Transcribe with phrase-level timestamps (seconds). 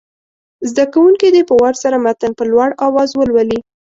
[0.69, 3.59] زده کوونکي دې په وار سره متن په لوړ اواز ولولي.